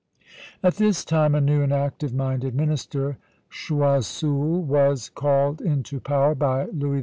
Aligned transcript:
At 0.63 0.77
this 0.77 1.05
time 1.05 1.35
a 1.35 1.39
new 1.41 1.61
and 1.61 1.71
active 1.71 2.11
minded 2.11 2.55
minister, 2.55 3.19
Choiseul, 3.51 4.63
was 4.63 5.09
called 5.09 5.61
into 5.61 5.99
power 5.99 6.33
by 6.33 6.65
Louis 6.69 6.99
XV. 6.99 6.99